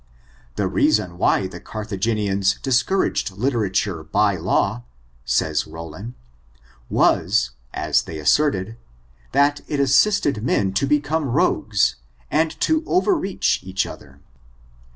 [0.55, 4.81] The reason why the Carthagenians discouraged liter ature by lawy
[5.25, 6.15] says Rollin,
[6.89, 8.77] was, as they asserted,
[9.31, 11.97] that it assisted men to become rogues,
[12.31, 14.21] and to overreach each other.